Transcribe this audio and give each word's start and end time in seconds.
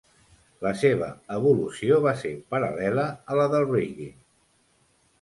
La 0.67 0.71
seva 0.83 1.09
evolució 1.35 2.01
va 2.07 2.15
ser 2.23 2.33
paral·lela 2.57 3.07
a 3.35 3.41
la 3.41 3.49
del 3.55 3.71
reggae. 3.77 4.13